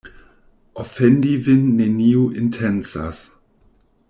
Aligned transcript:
Ofendi 0.83 1.33
vin 1.47 1.61
neniu 1.83 2.25
intencas. 2.45 3.25